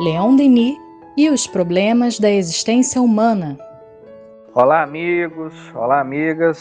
[0.00, 0.76] Leon Denis
[1.16, 3.56] e os problemas da existência humana.
[4.52, 6.60] Olá, amigos, olá, amigas.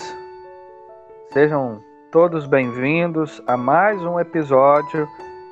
[1.32, 1.82] Sejam
[2.12, 5.08] todos bem-vindos a mais um episódio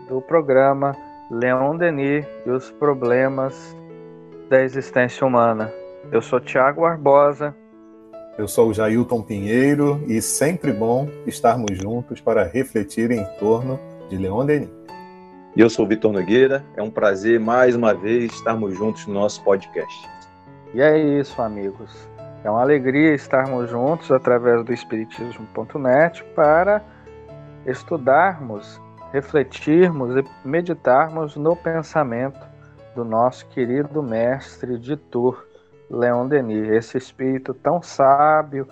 [0.08, 0.96] do programa
[1.32, 3.76] Leon Denis e os problemas
[4.48, 5.74] da existência humana.
[6.12, 7.56] Eu sou Tiago Barbosa.
[8.38, 14.18] Eu sou o Jailton Pinheiro e sempre bom estarmos juntos para refletir em torno de
[14.18, 14.70] Leon Denis.
[15.54, 16.64] E eu sou Vitor Nogueira.
[16.78, 20.10] É um prazer mais uma vez estarmos juntos no nosso podcast.
[20.74, 22.08] E é isso, amigos.
[22.42, 26.82] É uma alegria estarmos juntos através do Espiritismo.net para
[27.66, 32.40] estudarmos, refletirmos e meditarmos no pensamento
[32.96, 35.46] do nosso querido mestre de Tour,
[35.90, 38.68] Leon Denis, esse espírito tão sábio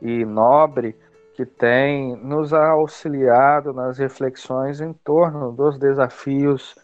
[0.00, 0.96] e nobre
[1.34, 6.74] que tem nos auxiliado nas reflexões em torno dos desafios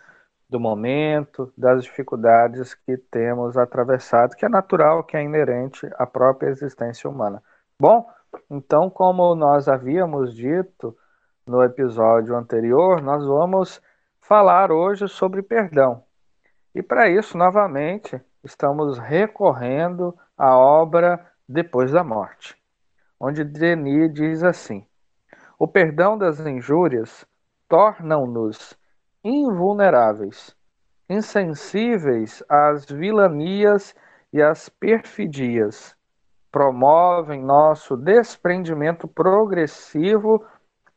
[0.48, 6.48] do momento, das dificuldades que temos atravessado, que é natural, que é inerente à própria
[6.48, 7.42] existência humana.
[7.80, 8.08] Bom,
[8.50, 10.97] então, como nós havíamos dito
[11.47, 13.83] no episódio anterior, nós vamos
[14.20, 16.02] falar hoje sobre perdão.
[16.74, 22.56] E para isso, novamente, estamos recorrendo à obra Depois da Morte
[23.19, 24.86] onde Denis diz assim:
[25.59, 27.27] O perdão das injúrias
[27.69, 28.77] tornam-nos
[29.25, 30.55] invulneráveis,
[31.08, 33.95] insensíveis às vilanias
[34.33, 35.97] e às perfidias,
[36.50, 40.45] promovem nosso desprendimento progressivo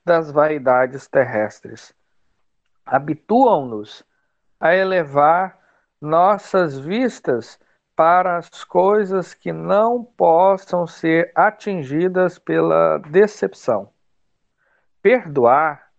[0.06, 1.94] das vaidades terrestres,
[2.86, 4.04] habituam-nos
[4.60, 5.58] a elevar
[6.02, 7.60] nossas vistas
[8.00, 13.92] para as coisas que não possam ser atingidas pela decepção.
[15.02, 15.92] Perdoar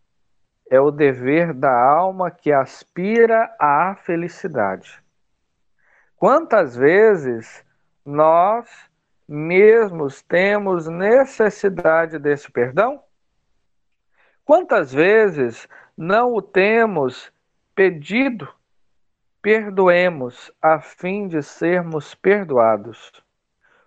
[0.71, 4.99] é o dever da alma que aspira à felicidade.
[6.17, 7.63] Quantas vezes
[8.03, 8.67] nós
[9.29, 13.05] mesmos temos necessidade desse perdão?
[14.43, 17.31] Quantas vezes não o temos
[17.75, 18.49] pedido
[19.43, 23.11] perdoemos a fim de sermos perdoados.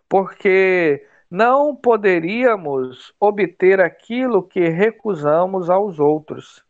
[0.09, 6.63] Porque não poderíamos obter aquilo que recusamos aos outros.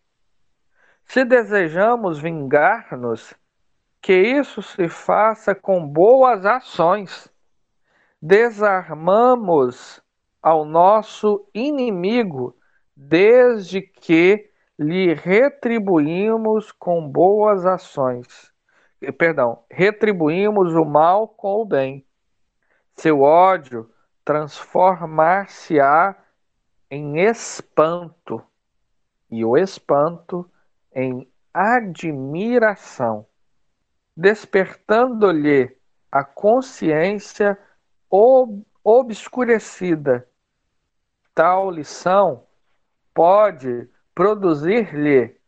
[1.06, 3.34] Se desejamos vingar-nos,
[4.02, 7.32] que isso se faça com boas ações.
[8.22, 10.02] Desarmamos
[10.42, 12.56] ao nosso inimigo
[12.96, 18.53] desde que lhe retribuímos com boas ações
[19.12, 22.06] perdão, retribuímos o mal com o bem.
[22.96, 23.90] Seu ódio
[24.24, 26.16] transformar-se-á
[26.90, 28.42] em espanto,
[29.30, 30.50] e o espanto
[30.94, 33.26] em admiração,
[34.16, 35.76] despertando-lhe
[36.12, 37.58] a consciência
[38.10, 40.28] ob obscurecida.
[41.34, 42.46] Tal lição
[43.14, 45.40] pode produzir-lhe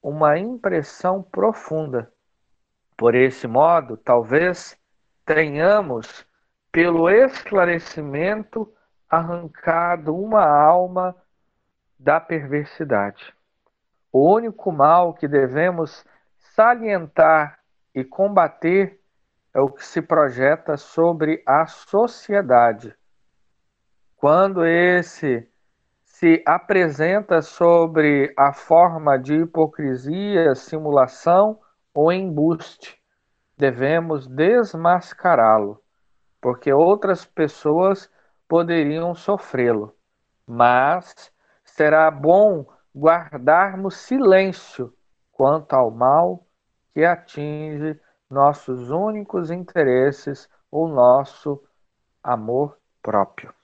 [0.00, 2.13] uma impressão profunda
[2.96, 4.78] por esse modo, talvez
[5.24, 6.26] tenhamos,
[6.70, 8.72] pelo esclarecimento,
[9.08, 11.14] arrancado uma alma
[11.98, 13.34] da perversidade.
[14.12, 16.04] O único mal que devemos
[16.38, 17.58] salientar
[17.94, 19.00] e combater
[19.52, 22.94] é o que se projeta sobre a sociedade.
[24.16, 25.48] Quando esse
[26.02, 31.58] se apresenta sobre a forma de hipocrisia, simulação
[31.94, 33.00] ou embuste,
[33.56, 35.80] devemos desmascará-lo,
[36.40, 38.10] porque outras pessoas
[38.48, 39.96] poderiam sofrê-lo.
[40.46, 41.32] Mas
[41.64, 44.92] será bom guardarmos silêncio
[45.32, 46.46] quanto ao mal
[46.92, 51.62] que atinge nossos únicos interesses ou nosso
[52.22, 53.54] amor próprio.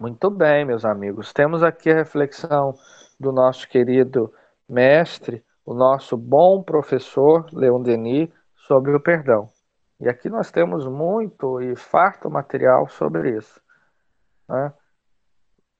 [0.00, 2.74] Muito bem, meus amigos, temos aqui a reflexão
[3.18, 4.32] do nosso querido
[4.68, 9.48] mestre o nosso bom professor Leon Denis sobre o perdão.
[9.98, 13.60] E aqui nós temos muito e farto material sobre isso.
[14.46, 14.72] Né?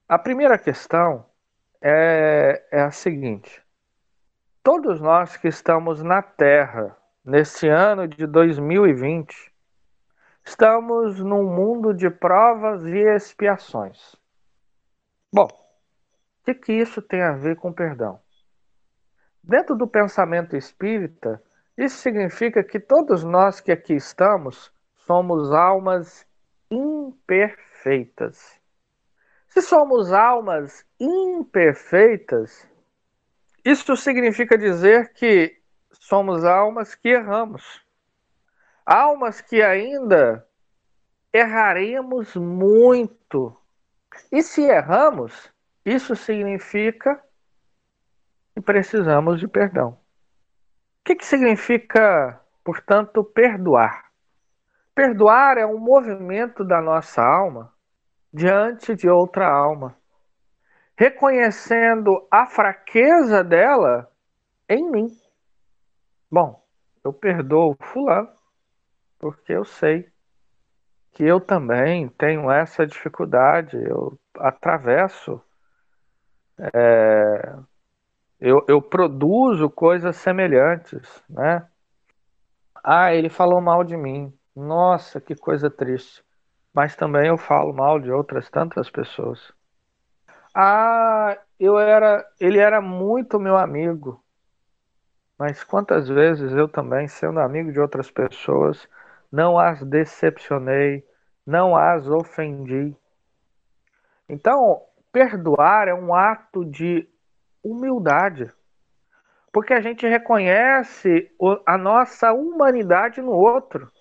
[0.09, 1.25] A primeira questão
[1.79, 3.61] é, é a seguinte:
[4.63, 9.53] todos nós que estamos na Terra nesse ano de 2020,
[10.43, 14.15] estamos num mundo de provas e expiações.
[15.31, 18.22] Bom, o que, que isso tem a ver com perdão?
[19.43, 21.43] Dentro do pensamento espírita,
[21.77, 26.25] isso significa que todos nós que aqui estamos somos almas
[26.71, 28.57] imperfeitas.
[29.49, 32.65] Se somos almas imperfeitas,
[33.65, 35.59] isso significa dizer que
[35.91, 37.83] somos almas que erramos.
[38.85, 40.47] Almas que ainda
[41.33, 43.55] erraremos muito.
[44.31, 45.51] E se erramos,
[45.85, 47.21] isso significa
[48.53, 49.89] que precisamos de perdão.
[49.89, 49.97] O
[51.05, 54.11] que, que significa, portanto, perdoar?
[54.95, 57.73] Perdoar é um movimento da nossa alma
[58.31, 59.95] diante de outra alma,
[60.97, 64.11] reconhecendo a fraqueza dela
[64.67, 65.07] em mim.
[66.31, 66.63] Bom,
[67.03, 68.29] eu perdoo Fulano,
[69.19, 70.11] porque eu sei
[71.11, 75.39] que eu também tenho essa dificuldade, eu atravesso,
[76.73, 77.55] é,
[78.43, 81.65] eu, eu produzo coisas semelhantes, né?
[82.83, 84.37] Ah, ele falou mal de mim.
[84.53, 86.21] Nossa, que coisa triste.
[86.73, 89.53] Mas também eu falo mal de outras tantas pessoas.
[90.53, 94.21] Ah, eu era, ele era muito meu amigo.
[95.39, 98.89] Mas quantas vezes eu também, sendo amigo de outras pessoas,
[99.31, 101.07] não as decepcionei,
[101.47, 102.93] não as ofendi.
[104.27, 104.81] Então,
[105.13, 107.07] perdoar é um ato de
[107.63, 108.51] humildade.
[109.51, 111.31] Porque a gente reconhece
[111.65, 113.91] a nossa humanidade no outro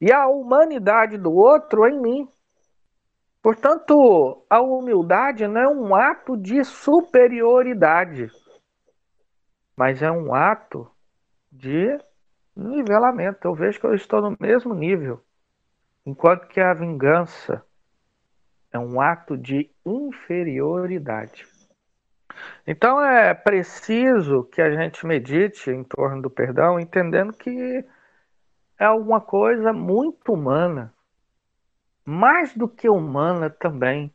[0.00, 2.28] e a humanidade do outro em mim.
[3.42, 8.30] Portanto, a humildade não é um ato de superioridade,
[9.76, 10.90] mas é um ato
[11.50, 11.98] de
[12.54, 13.48] nivelamento.
[13.48, 15.22] Eu vejo que eu estou no mesmo nível,
[16.04, 17.64] enquanto que a vingança
[18.72, 21.46] é um ato de inferioridade.
[22.66, 27.84] Então é preciso que a gente medite em torno do perdão, entendendo que
[28.78, 30.92] é alguma coisa muito humana.
[32.04, 34.14] Mais do que humana também,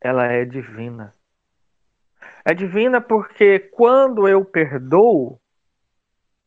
[0.00, 1.14] ela é divina.
[2.44, 5.40] É divina porque quando eu perdoo,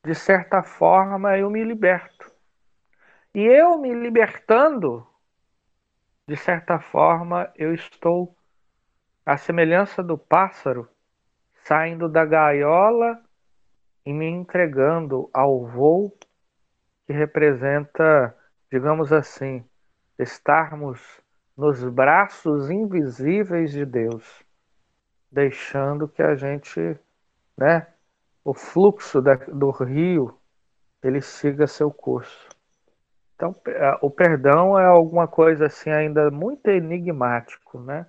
[0.03, 2.31] de certa forma eu me liberto.
[3.33, 5.07] E eu me libertando,
[6.27, 8.35] de certa forma eu estou
[9.25, 10.87] à semelhança do pássaro
[11.63, 13.21] saindo da gaiola
[14.05, 16.11] e me entregando ao voo
[17.05, 18.35] que representa,
[18.71, 19.63] digamos assim,
[20.17, 21.21] estarmos
[21.55, 24.43] nos braços invisíveis de Deus,
[25.31, 26.97] deixando que a gente,
[27.57, 27.87] né,
[28.43, 30.35] o fluxo da, do rio,
[31.03, 32.49] ele siga seu curso.
[33.35, 33.55] Então,
[34.01, 38.05] o perdão é alguma coisa assim ainda muito enigmático, né?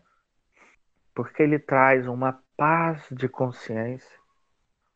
[1.15, 4.19] Porque ele traz uma paz de consciência,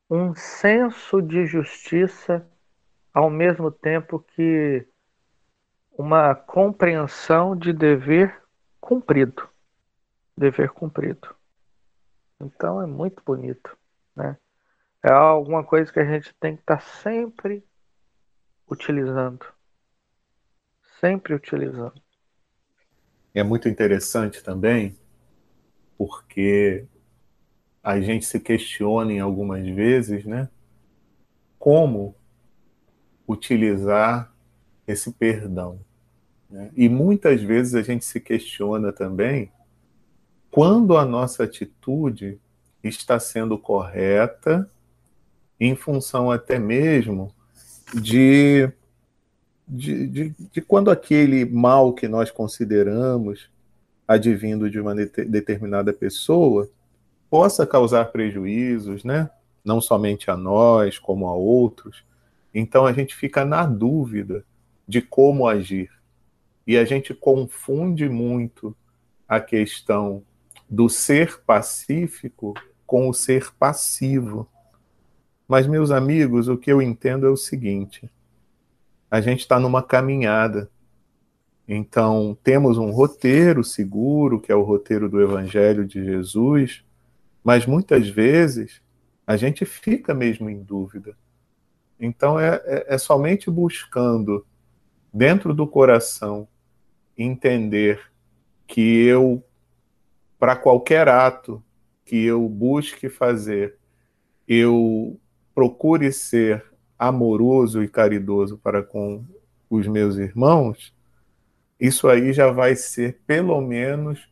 [0.09, 2.49] um senso de justiça
[3.13, 4.87] ao mesmo tempo que
[5.99, 8.43] uma compreensão de dever
[8.81, 9.49] cumprido.
[10.37, 11.35] Dever cumprido.
[12.41, 13.77] Então é muito bonito,
[14.15, 14.37] né?
[15.03, 17.65] É alguma coisa que a gente tem que estar sempre
[18.69, 19.47] utilizando.
[21.01, 22.01] Sempre utilizando.
[23.35, 24.99] É muito interessante também,
[25.97, 26.85] porque
[27.83, 30.49] a gente se questiona em algumas vezes, né?
[31.59, 32.15] Como
[33.29, 34.33] utilizar
[34.87, 35.81] esse perdão.
[36.51, 36.71] Né?
[36.77, 39.51] E muitas vezes a gente se questiona também
[40.51, 42.41] quando a nossa atitude
[42.83, 44.71] está sendo correta,
[45.59, 47.33] em função até mesmo
[47.95, 48.71] de,
[49.67, 53.51] de, de, de quando aquele mal que nós consideramos
[54.07, 56.69] advindo de uma determinada pessoa
[57.29, 59.31] possa causar prejuízos, né?
[59.67, 62.05] não somente a nós, como a outros,
[62.55, 64.45] então a gente fica na dúvida
[64.87, 65.91] de como agir.
[66.65, 68.75] E a gente confunde muito
[69.29, 70.23] a questão
[70.71, 72.55] do ser pacífico
[72.87, 74.49] com o ser passivo.
[75.49, 78.11] Mas, meus amigos, o que eu entendo é o seguinte:
[79.11, 80.71] a gente está numa caminhada.
[81.69, 86.85] Então, temos um roteiro seguro, que é o roteiro do Evangelho de Jesus,
[87.43, 88.81] mas muitas vezes
[89.27, 91.17] a gente fica mesmo em dúvida.
[91.99, 94.47] Então é, é, é somente buscando
[95.13, 96.47] dentro do coração
[97.17, 98.01] entender
[98.67, 99.43] que eu,
[100.39, 101.63] para qualquer ato
[102.05, 103.77] que eu busque fazer,
[104.47, 105.19] eu
[105.55, 106.65] procure ser
[106.99, 109.25] amoroso e caridoso para com
[109.69, 110.95] os meus irmãos,
[111.79, 114.29] isso aí já vai ser pelo menos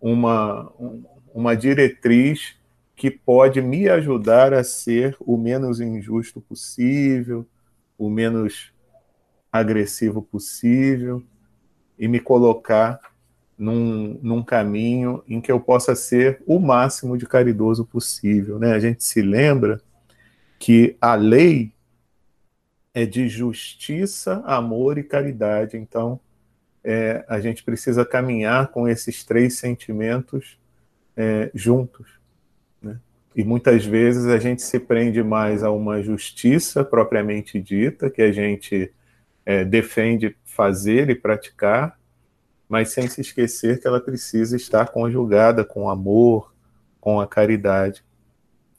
[0.00, 0.72] uma,
[1.32, 2.56] uma diretriz
[2.96, 7.46] que pode me ajudar a ser o menos injusto possível,
[7.96, 8.72] o menos
[9.52, 11.22] agressivo possível
[11.98, 13.00] e me colocar
[13.56, 18.58] num, num caminho em que eu possa ser o máximo de caridoso possível.
[18.58, 18.72] Né?
[18.72, 19.80] A gente se lembra
[20.58, 21.72] que a lei
[22.92, 25.76] é de justiça, amor e caridade.
[25.76, 26.18] Então,
[26.82, 30.58] é, a gente precisa caminhar com esses três sentimentos
[31.16, 32.18] é, juntos.
[32.82, 32.98] Né?
[33.36, 38.32] E muitas vezes a gente se prende mais a uma justiça propriamente dita, que a
[38.32, 38.92] gente
[39.44, 41.98] é, defende fazer e praticar,
[42.68, 46.54] mas sem se esquecer que ela precisa estar conjugada com amor,
[47.00, 48.04] com a caridade.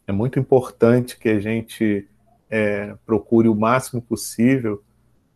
[0.07, 2.07] É muito importante que a gente
[2.49, 4.81] é, procure o máximo possível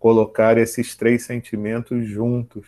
[0.06, 2.68] colocar esses três sentimentos juntos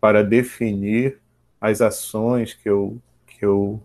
[0.00, 1.20] para definir
[1.60, 3.82] as ações que eu, que eu,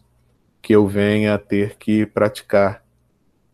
[0.62, 2.86] que eu venha a ter que praticar.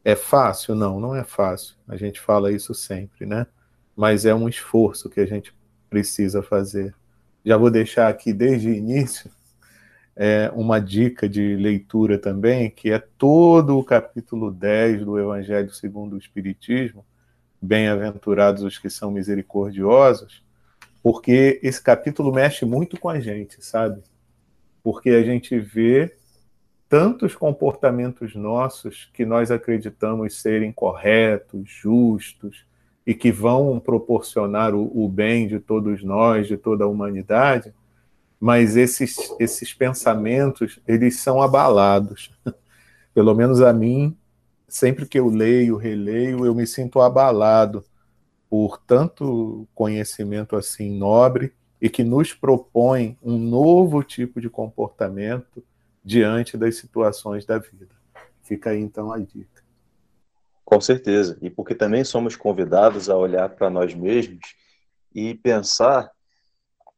[0.05, 0.75] É fácil?
[0.75, 1.75] Não, não é fácil.
[1.88, 3.48] A gente fala isso sempre, né?
[3.95, 5.51] Mas é um esforço que a gente
[5.89, 6.93] precisa fazer.
[7.43, 9.31] Já vou deixar aqui desde o início
[10.15, 16.13] é, uma dica de leitura também, que é todo o capítulo 10 do Evangelho segundo
[16.13, 17.03] o Espiritismo,
[17.62, 20.44] Bem-aventurados os que são misericordiosos,
[21.03, 24.01] porque esse capítulo mexe muito com a gente, sabe?
[24.84, 26.15] Porque a gente vê
[26.89, 32.65] tantos comportamentos nossos que nós acreditamos serem corretos, justos
[33.06, 37.74] e que vão proporcionar o, o bem de todos nós, de toda a humanidade,
[38.39, 42.32] mas esses, esses pensamentos, eles são abalados.
[43.13, 44.18] Pelo menos a mim,
[44.71, 47.83] sempre que eu leio, releio, eu me sinto abalado
[48.49, 55.61] por tanto conhecimento assim nobre e que nos propõe um novo tipo de comportamento
[56.03, 57.93] diante das situações da vida.
[58.43, 59.61] Fica aí então a dica.
[60.63, 64.55] Com certeza, e porque também somos convidados a olhar para nós mesmos
[65.13, 66.09] e pensar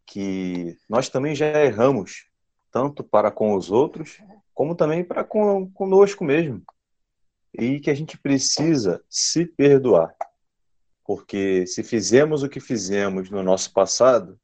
[0.05, 2.27] que nós também já erramos,
[2.71, 4.21] tanto para com os outros,
[4.53, 6.61] como também para conosco mesmo.
[7.57, 10.15] E que a gente precisa se perdoar.
[11.05, 14.39] Porque se fizemos o que fizemos no nosso passado,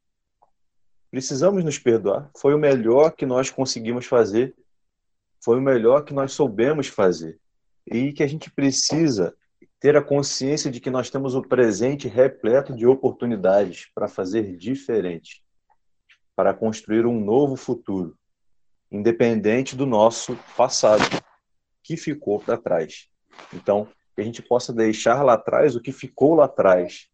[1.10, 2.30] precisamos nos perdoar.
[2.38, 4.56] Foi o melhor que nós conseguimos fazer,
[5.44, 7.40] foi o melhor que nós soubemos fazer.
[7.86, 9.36] E que a gente precisa
[9.80, 15.42] ter a consciência de que nós temos o presente repleto de oportunidades para fazer diferente
[16.40, 18.18] para construir um novo futuro,
[18.90, 21.04] independente do nosso passado,
[21.90, 23.08] que ficou para trás.
[23.52, 27.08] Então, que a gente possa deixar lá atrás o que ficou lá atrás,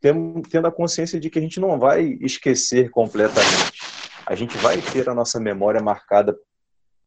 [0.00, 3.80] tendo a consciência de que a gente não vai esquecer completamente.
[4.26, 6.36] A gente vai ter a nossa memória marcada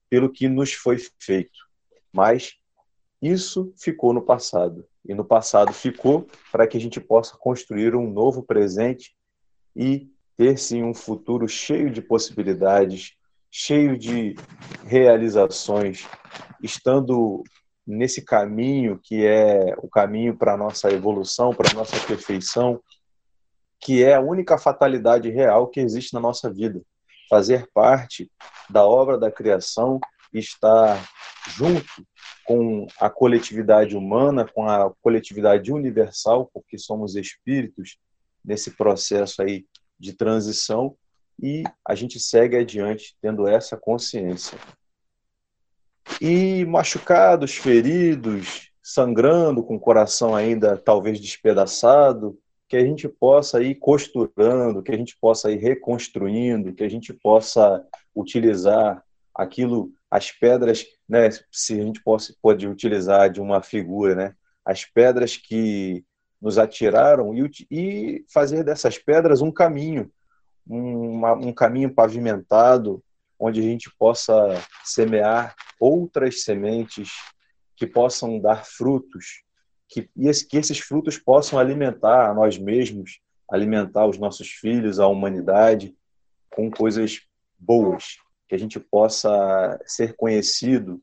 [0.10, 1.60] pelo que nos foi feito,
[2.13, 2.53] mas
[3.22, 4.88] isso ficou no passado.
[5.06, 9.13] E no passado ficou para que a gente possa construir um novo presente
[9.75, 13.18] e ter sim um futuro cheio de possibilidades,
[13.51, 14.36] cheio de
[14.86, 16.08] realizações,
[16.63, 17.43] estando
[17.86, 22.81] nesse caminho que é o caminho para a nossa evolução, para a nossa perfeição,
[23.79, 26.81] que é a única fatalidade real que existe na nossa vida.
[27.29, 28.31] Fazer parte
[28.70, 30.00] da obra da criação,
[30.34, 30.98] estar
[31.50, 32.05] junto
[32.46, 37.98] com a coletividade humana, com a coletividade universal, porque somos espíritos
[38.43, 39.65] nesse processo aí
[40.00, 40.96] de transição
[41.40, 44.58] e a gente segue adiante tendo essa consciência.
[46.20, 53.76] E machucados, feridos, sangrando, com o coração ainda talvez despedaçado, que a gente possa ir
[53.76, 57.86] costurando, que a gente possa ir reconstruindo, que a gente possa
[58.16, 59.04] utilizar
[59.36, 64.36] aquilo, as pedras, né, se a gente possa, pode utilizar de uma figura, né,
[64.66, 66.06] as pedras que
[66.42, 70.12] nos atiraram e, e fazer dessas pedras um caminho,
[70.68, 73.03] um, um caminho pavimentado,
[73.39, 74.34] onde a gente possa
[74.84, 77.12] semear outras sementes
[77.75, 79.44] que possam dar frutos,
[79.89, 80.10] que,
[80.50, 85.96] que esses frutos possam alimentar a nós mesmos, alimentar os nossos filhos, a humanidade,
[86.51, 87.22] com coisas
[87.58, 91.01] boas, que a gente possa ser conhecido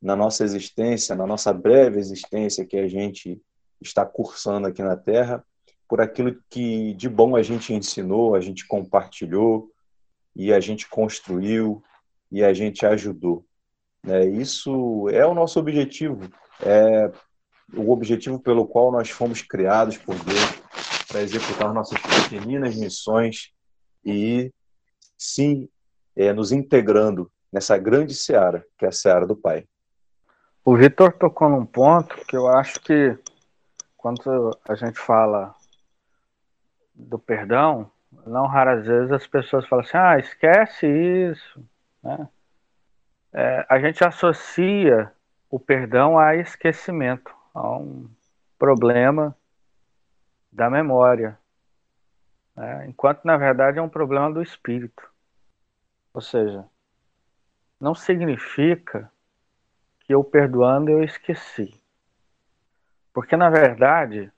[0.00, 3.40] na nossa existência, na nossa breve existência que a gente
[3.80, 5.44] está cursando aqui na Terra,
[5.88, 9.70] por aquilo que de bom a gente ensinou, a gente compartilhou
[10.34, 11.82] e a gente construiu
[12.30, 13.44] e a gente ajudou.
[14.06, 17.10] É, isso é o nosso objetivo, é
[17.74, 20.62] o objetivo pelo qual nós fomos criados por Deus
[21.08, 23.52] para executar nossas pequeninas missões
[24.04, 24.52] e
[25.16, 25.68] sim
[26.14, 29.66] é, nos integrando nessa grande seara que é a seara do Pai.
[30.64, 33.16] O Vitor tocou num ponto que eu acho que
[33.96, 35.54] quando a gente fala
[36.96, 37.90] do perdão,
[38.26, 41.64] não raras vezes as pessoas falam assim, ah, esquece isso,
[42.02, 42.28] né?
[43.32, 45.12] É, a gente associa
[45.50, 48.08] o perdão a esquecimento, a um
[48.58, 49.36] problema
[50.50, 51.38] da memória,
[52.56, 52.86] né?
[52.88, 55.06] enquanto na verdade é um problema do espírito.
[56.14, 56.64] Ou seja,
[57.78, 59.12] não significa
[60.00, 61.78] que eu perdoando eu esqueci.
[63.12, 64.32] Porque na verdade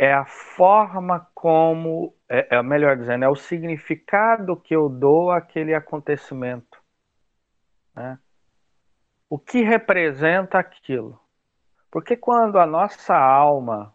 [0.00, 5.74] é a forma como, é, é melhor dizendo, é o significado que eu dou àquele
[5.74, 6.82] acontecimento.
[7.94, 8.18] Né?
[9.28, 11.20] O que representa aquilo?
[11.90, 13.94] Porque quando a nossa alma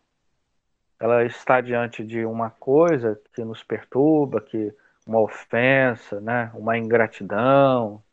[0.99, 4.71] ela está diante de uma coisa que nos perturba, que
[5.07, 8.03] uma ofensa, né, uma ingratidão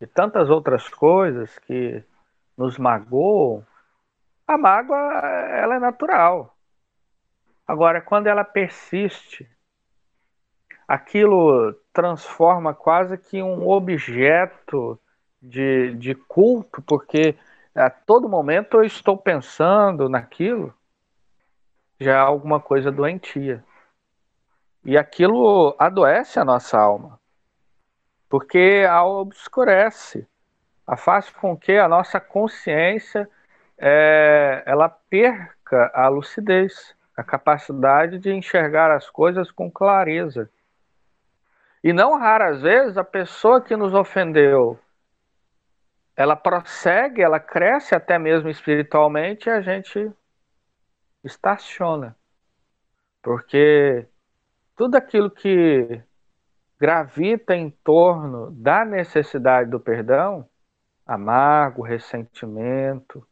[0.00, 2.02] e tantas outras coisas que
[2.58, 3.64] nos magoam,
[4.44, 6.58] a mágoa ela é natural.
[7.66, 9.48] Agora, quando ela persiste,
[10.86, 14.98] aquilo transforma quase que um objeto
[15.40, 17.36] de, de culto, porque
[17.74, 20.74] a todo momento eu estou pensando naquilo,
[21.98, 23.64] já é alguma coisa doentia.
[24.84, 27.18] E aquilo adoece a nossa alma,
[28.28, 30.26] porque a obscurece,
[30.86, 33.30] a faz com que a nossa consciência
[33.78, 40.50] é, ela perca a lucidez, a capacidade de enxergar as coisas com clareza.
[41.82, 44.78] E não raras vezes a pessoa que nos ofendeu,
[46.16, 50.10] ela prossegue, ela cresce até mesmo espiritualmente e a gente
[51.24, 52.16] estaciona.
[53.22, 54.06] Porque
[54.76, 56.02] tudo aquilo que
[56.78, 60.48] gravita em torno da necessidade do perdão,
[61.06, 63.26] amargo, ressentimento,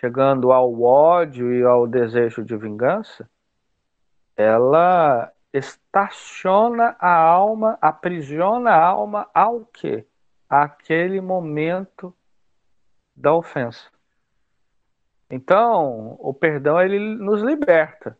[0.00, 3.28] chegando ao ódio e ao desejo de vingança,
[4.34, 10.06] ela estaciona a alma, aprisiona a alma ao quê?
[10.48, 12.16] Aquele momento
[13.14, 13.90] da ofensa.
[15.28, 18.16] Então, o perdão ele nos liberta.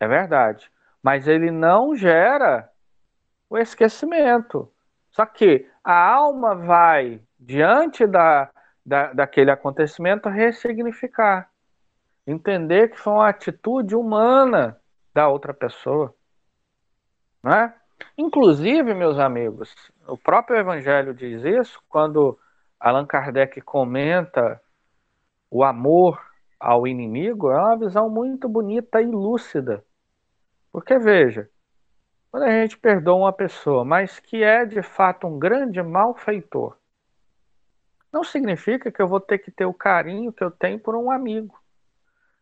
[0.00, 0.72] É verdade.
[1.02, 2.72] Mas ele não gera
[3.50, 4.72] o esquecimento.
[5.10, 8.50] Só que a alma vai, diante da,
[8.84, 11.50] da, daquele acontecimento, ressignificar.
[12.26, 14.80] Entender que foi uma atitude humana
[15.14, 16.14] da outra pessoa.
[17.42, 17.74] Né?
[18.16, 19.74] Inclusive, meus amigos,
[20.06, 22.38] o próprio Evangelho diz isso quando
[22.78, 24.60] Allan Kardec comenta
[25.50, 26.20] o amor
[26.58, 29.84] ao inimigo, é uma visão muito bonita e lúcida.
[30.70, 31.48] Porque veja,
[32.30, 36.76] quando a gente perdoa uma pessoa, mas que é de fato um grande malfeitor,
[38.12, 41.10] não significa que eu vou ter que ter o carinho que eu tenho por um
[41.10, 41.58] amigo.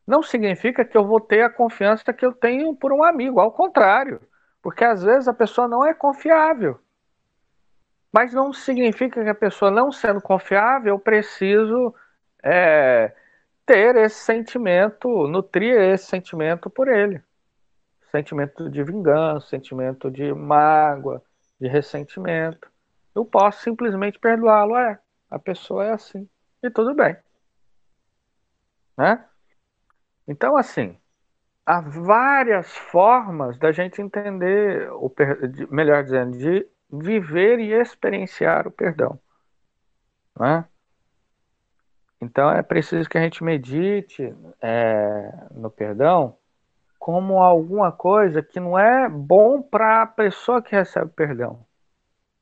[0.07, 3.40] Não significa que eu vou ter a confiança que eu tenho por um amigo.
[3.40, 4.20] Ao contrário,
[4.62, 6.81] porque às vezes a pessoa não é confiável.
[8.11, 11.94] Mas não significa que a pessoa não sendo confiável, eu preciso
[12.42, 13.14] é,
[13.66, 17.22] ter esse sentimento, nutrir esse sentimento por ele
[18.11, 21.22] sentimento de vingança, sentimento de mágoa,
[21.61, 22.68] de ressentimento.
[23.14, 24.98] Eu posso simplesmente perdoá-lo, é.
[25.31, 26.29] A pessoa é assim.
[26.62, 27.17] E tudo bem.
[28.97, 29.25] Né?
[30.27, 30.97] Então, assim,
[31.64, 35.12] há várias formas da gente entender, o
[35.71, 39.19] melhor dizendo, de viver e experienciar o perdão.
[40.38, 40.64] Né?
[42.21, 46.37] Então é preciso que a gente medite é, no perdão
[46.99, 51.64] como alguma coisa que não é bom para a pessoa que recebe perdão.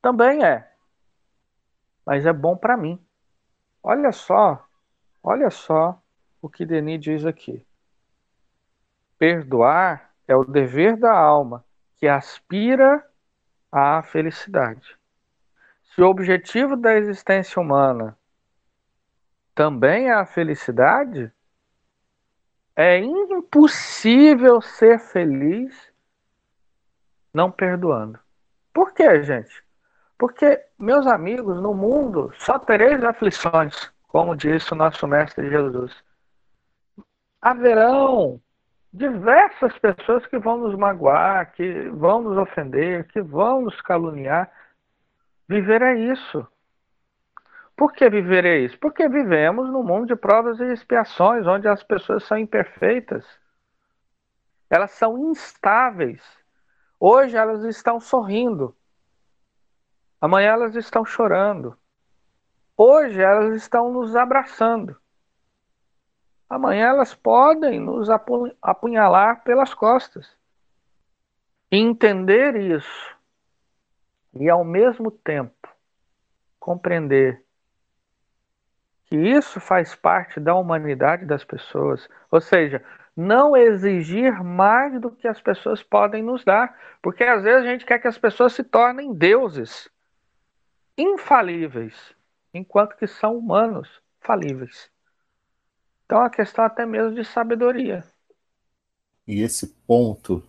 [0.01, 0.68] Também é.
[2.06, 3.04] Mas é bom para mim.
[3.82, 4.64] Olha só,
[5.22, 6.00] olha só
[6.40, 7.66] o que Denis diz aqui.
[9.18, 11.64] Perdoar é o dever da alma
[11.96, 13.04] que aspira
[13.72, 14.96] à felicidade.
[15.82, 18.16] Se o objetivo da existência humana
[19.54, 21.32] também é a felicidade,
[22.76, 25.92] é impossível ser feliz
[27.32, 28.18] não perdoando.
[28.72, 29.65] Por quê, gente?
[30.18, 35.94] Porque, meus amigos, no mundo só tereis aflições, como disse o nosso Mestre Jesus.
[37.40, 38.40] Haverão
[38.92, 44.50] diversas pessoas que vão nos magoar, que vão nos ofender, que vão nos caluniar.
[45.46, 46.46] Viver é isso.
[47.76, 48.79] Por que viver é isso?
[48.79, 53.26] Porque vivemos num mundo de provas e expiações, onde as pessoas são imperfeitas.
[54.70, 56.22] Elas são instáveis.
[56.98, 58.74] Hoje elas estão sorrindo.
[60.20, 61.76] Amanhã elas estão chorando.
[62.76, 64.96] Hoje elas estão nos abraçando.
[66.48, 68.09] Amanhã elas podem nos
[68.62, 70.31] apunhalar pelas costas.
[71.70, 73.16] Entender isso
[74.35, 75.68] e ao mesmo tempo
[76.59, 77.44] compreender
[79.07, 82.09] que isso faz parte da humanidade das pessoas.
[82.31, 82.85] Ou seja,
[83.16, 87.87] não exigir mais do que as pessoas podem nos dar, porque às vezes a gente
[87.87, 89.90] quer que as pessoas se tornem deuses
[90.96, 91.94] infalíveis,
[92.52, 93.88] enquanto que são humanos
[94.20, 94.90] falíveis.
[96.04, 98.04] Então a questão até mesmo de sabedoria.
[99.26, 100.42] E esse ponto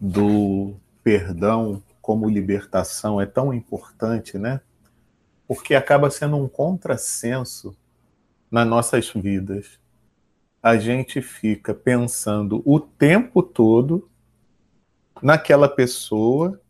[0.00, 4.60] do perdão como libertação é tão importante, né?
[5.46, 7.76] Porque acaba sendo um contrassenso
[8.50, 9.78] nas nossas vidas.
[10.62, 14.10] A gente fica pensando o tempo todo
[15.22, 16.60] naquela pessoa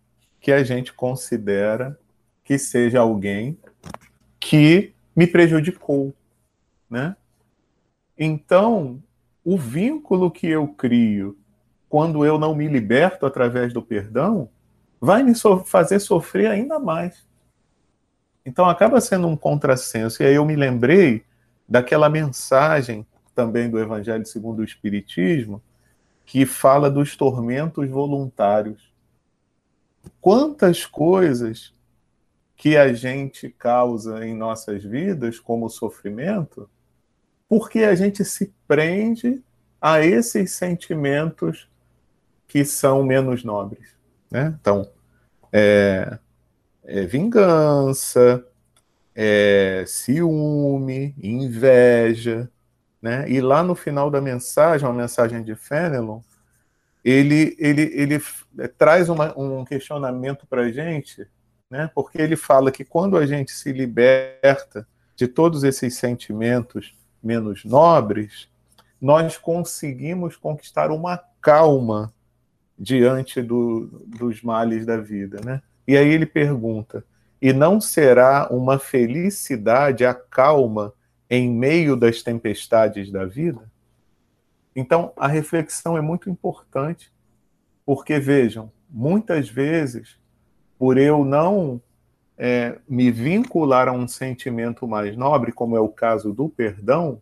[0.41, 1.99] que a gente considera
[2.47, 3.59] que seja alguém
[4.39, 6.15] que me prejudicou,
[6.89, 7.17] né?
[8.17, 9.03] Então,
[9.45, 11.37] o vínculo que eu crio
[11.89, 14.49] quando eu não me liberto através do perdão
[15.01, 17.27] vai me so fazer sofrer ainda mais.
[18.45, 20.23] Então acaba sendo um contrassenso.
[20.23, 21.25] E aí eu me lembrei
[21.69, 23.05] daquela mensagem
[23.35, 25.61] também do Evangelho segundo o Espiritismo,
[26.25, 28.93] que fala dos tormentos voluntários.
[30.21, 31.76] Quantas coisas
[32.57, 36.69] que a gente causa em nossas vidas como sofrimento,
[37.49, 39.43] porque a gente se prende
[39.81, 41.69] a esses sentimentos
[42.49, 43.95] que são menos nobres.
[44.31, 44.57] Né?
[44.59, 44.89] Então,
[45.53, 46.19] é,
[46.85, 48.45] é vingança,
[49.15, 52.51] é ciúme, inveja.
[53.03, 53.31] Né?
[53.31, 56.21] E lá no final da mensagem, uma mensagem de Fenelon,
[57.05, 58.23] ele, ele, ele
[58.79, 61.29] traz uma, um questionamento para a gente
[61.71, 61.91] né?
[61.95, 68.49] porque ele fala que quando a gente se liberta de todos esses sentimentos menos nobres,
[69.01, 72.13] nós conseguimos conquistar uma calma
[72.79, 75.41] diante do, dos males da vida.
[75.45, 75.63] Né?
[75.87, 77.05] E aí ele pergunta:
[77.41, 80.93] e não será uma felicidade a calma
[81.29, 83.71] em meio das tempestades da vida?
[84.75, 87.11] Então, a reflexão é muito importante,
[87.85, 90.19] porque vejam, muitas vezes
[90.79, 91.81] por eu não
[92.37, 97.21] é, me vincular a um sentimento mais nobre, como é o caso do perdão,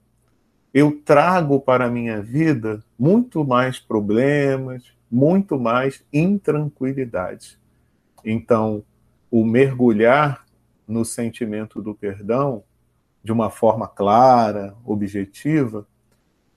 [0.73, 7.59] eu trago para a minha vida muito mais problemas, muito mais intranquilidade.
[8.25, 8.83] Então,
[9.31, 10.45] o mergulhar
[10.87, 12.65] no sentimento do perdão
[13.23, 15.87] de uma forma clara, objetiva,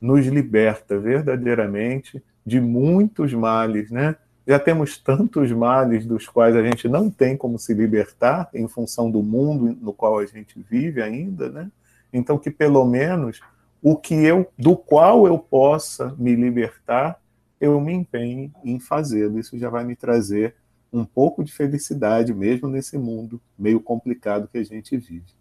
[0.02, 4.16] nos liberta verdadeiramente de muitos males, né?
[4.48, 9.12] Já temos tantos males dos quais a gente não tem como se libertar em função
[9.12, 11.70] do mundo no qual a gente vive ainda, né?
[12.14, 13.42] Então que pelo menos
[13.82, 17.22] o que eu do qual eu possa me libertar,
[17.60, 19.38] eu me empenhe em fazê-lo.
[19.38, 20.56] Isso já vai me trazer
[20.94, 25.36] um pouco de felicidade mesmo nesse mundo meio complicado que a gente vive.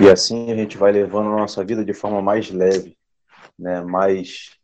[0.00, 2.96] E assim a gente vai levando a nossa vida de forma mais leve,
[3.58, 3.82] né?
[3.82, 4.58] Mais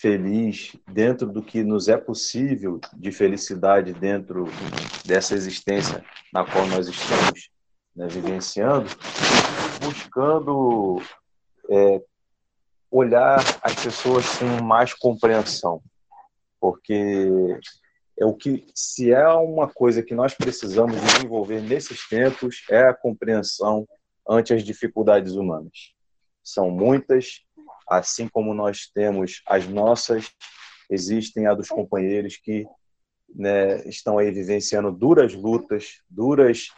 [0.00, 4.46] feliz dentro do que nos é possível de felicidade dentro
[5.04, 7.50] dessa existência na qual nós estamos
[7.94, 8.88] né, vivenciando,
[9.80, 11.02] buscando
[11.68, 12.02] é,
[12.90, 15.82] olhar as pessoas com mais compreensão,
[16.58, 17.28] porque
[18.18, 22.94] é o que se é uma coisa que nós precisamos desenvolver nesses tempos é a
[22.94, 23.86] compreensão
[24.26, 25.94] ante as dificuldades humanas.
[26.42, 27.42] São muitas,
[27.90, 30.30] assim como nós temos as nossas,
[30.88, 32.64] existem a dos companheiros que
[33.34, 36.68] né, estão aí vivenciando duras lutas, duras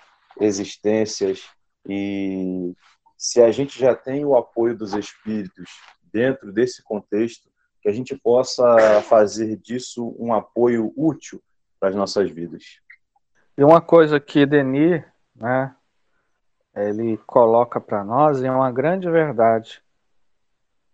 [0.41, 1.47] existências,
[1.87, 2.75] e
[3.17, 5.71] se a gente já tem o apoio dos espíritos
[6.13, 11.43] dentro desse contexto, que a gente possa fazer disso um apoio útil
[11.79, 12.81] para as nossas vidas.
[13.59, 15.03] E uma coisa que Denis,
[15.35, 15.75] né,
[16.75, 19.83] ele coloca para nós é uma grande verdade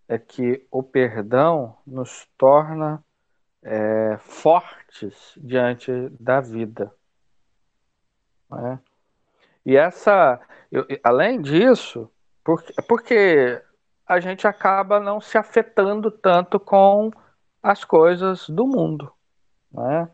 [0.08, 3.04] é que o perdão nos torna
[3.62, 6.90] é, fortes diante da vida.
[8.50, 8.80] Né?
[9.66, 10.40] E essa,
[10.72, 12.10] eu, além disso,
[12.42, 13.62] porque, porque
[14.06, 17.10] a gente acaba não se afetando tanto com
[17.62, 19.12] as coisas do mundo.
[19.70, 20.08] Né?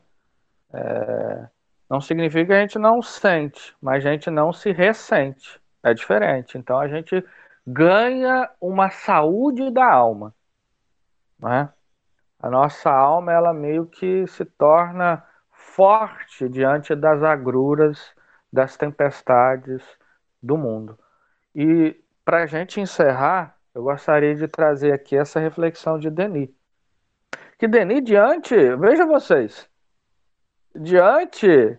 [0.73, 1.49] É,
[1.89, 5.61] não significa que a gente não sente, mas a gente não se ressente.
[5.85, 6.59] É diferente.
[6.59, 7.23] Então a gente
[7.67, 10.35] ganha uma saúde da alma.
[11.39, 11.69] Né?
[12.39, 18.15] A nossa alma, ela meio que se torna forte diante das agruras,
[18.53, 19.83] das tempestades
[20.43, 20.99] do mundo.
[21.55, 26.51] E para a gente encerrar, eu gostaria de trazer aqui essa reflexão de Denis.
[27.59, 29.69] Que Denis, diante, veja vocês,
[30.75, 31.79] diante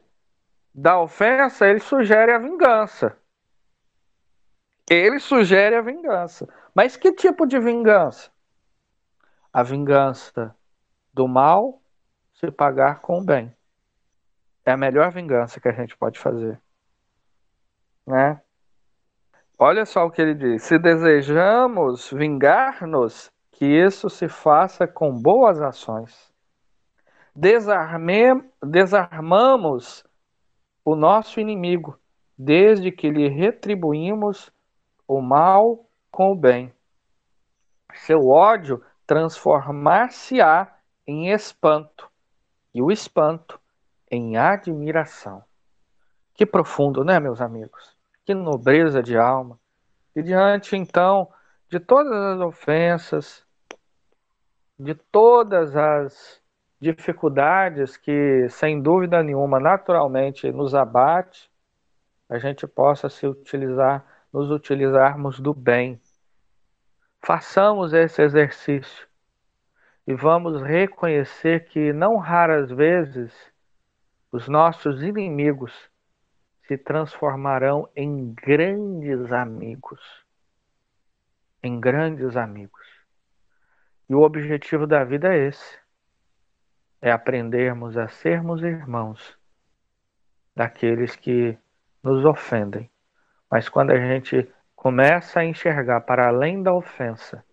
[0.73, 3.15] da ofensa, ele sugere a vingança.
[4.89, 6.47] Ele sugere a vingança.
[6.73, 8.29] Mas que tipo de vingança?
[9.55, 10.53] a vingança
[11.13, 11.81] do mal
[12.33, 13.55] se pagar com o bem.
[14.65, 16.59] É a melhor vingança que a gente pode fazer.
[18.05, 18.41] Né?
[19.57, 25.61] Olha só o que ele diz: se desejamos vingar-nos, que isso se faça com boas
[25.61, 26.33] ações.
[27.33, 30.03] Desarme, desarmamos
[30.83, 31.97] o nosso inimigo,
[32.37, 34.51] desde que lhe retribuímos
[35.07, 36.73] o mal com o bem.
[37.93, 40.75] Seu ódio transformar-se-á
[41.07, 42.09] em espanto,
[42.73, 43.59] e o espanto
[44.09, 45.43] em admiração.
[46.33, 47.95] Que profundo, né, meus amigos?
[48.25, 49.59] Que nobreza de alma.
[50.15, 51.29] E diante, então,
[51.69, 53.45] de todas as ofensas,
[54.77, 56.41] de todas as
[56.79, 61.49] dificuldades que, sem dúvida nenhuma, naturalmente nos abate,
[62.29, 64.03] a gente possa se utilizar,
[64.35, 65.97] nos utilizarmos do bem.
[67.21, 69.07] Façamos esse exercício
[70.05, 73.33] e vamos reconhecer que não raras vezes
[74.29, 75.89] os nossos inimigos
[76.67, 80.01] se transformarão em grandes amigos.
[81.63, 82.85] Em grandes amigos.
[84.09, 85.79] E o objetivo da vida é esse:
[87.01, 89.39] é aprendermos a sermos irmãos
[90.53, 91.57] daqueles que
[92.03, 92.91] nos ofendem.
[93.49, 97.43] Mas quando a gente começa a enxergar para além da ofensa,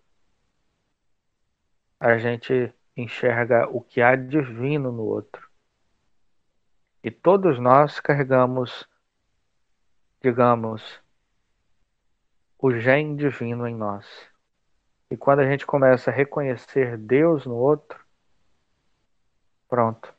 [1.99, 5.49] a gente enxerga o que há divino no outro.
[7.03, 8.87] E todos nós carregamos,
[10.21, 11.01] digamos,
[12.57, 14.07] o gene divino em nós.
[15.09, 18.03] E quando a gente começa a reconhecer Deus no outro,
[19.67, 20.13] pronto.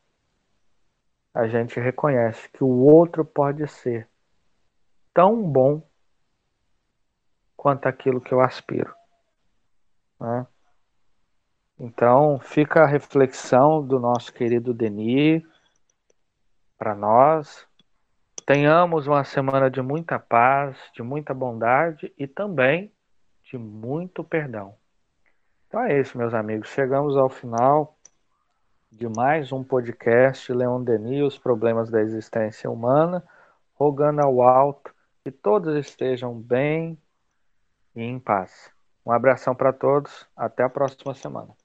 [1.33, 4.09] A gente reconhece que o outro pode ser
[5.14, 5.81] tão bom
[7.57, 8.92] quanto aquilo que eu aspiro.
[10.20, 10.46] Né?
[11.79, 15.42] Então, fica a reflexão do nosso querido Denis
[16.77, 17.66] para nós.
[18.44, 22.92] Tenhamos uma semana de muita paz, de muita bondade e também
[23.44, 24.74] de muito perdão.
[25.66, 26.68] Então é isso, meus amigos.
[26.68, 27.96] Chegamos ao final
[28.92, 33.24] de mais um podcast Leon Denis, os problemas da existência humana,
[33.74, 34.93] rogando ao alto
[35.25, 36.99] que todos estejam bem
[37.97, 38.71] e em paz.
[39.07, 41.57] Um abração para todos, até a próxima semana.